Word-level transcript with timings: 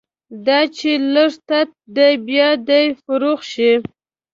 دا 0.45 0.59
چې 0.77 0.91
لږ 1.13 1.31
تت 1.47 1.69
دی، 1.95 2.13
بیا 2.27 2.49
دې 2.67 2.83
فروغ 3.03 3.39
شي 3.51 3.71